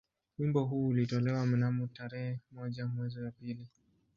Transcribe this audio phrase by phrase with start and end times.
[0.39, 3.67] Wimbo huu ulitolewa mnamo tarehe moja mwezi wa pili